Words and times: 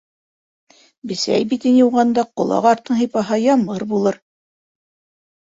Бесәй 1.11 1.45
битен 1.51 1.75
йыуғанда 1.81 2.23
ҡолаҡ 2.41 2.69
артын 2.71 2.99
һыйпаһа, 3.03 3.39
ямғыр 3.45 3.87
булыр. 3.95 4.19